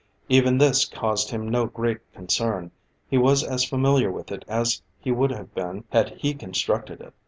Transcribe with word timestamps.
Even 0.29 0.57
this 0.57 0.85
caused 0.85 1.29
him 1.29 1.47
no 1.47 1.67
great 1.67 1.99
concern; 2.11 2.71
he 3.07 3.19
was 3.19 3.43
as 3.43 3.63
familiar 3.63 4.11
with 4.11 4.31
it 4.31 4.43
as 4.47 4.81
he 4.99 5.11
would 5.11 5.29
have 5.29 5.53
been 5.53 5.83
had 5.91 6.09
he 6.17 6.33
constructed 6.33 7.01
it. 7.01 7.13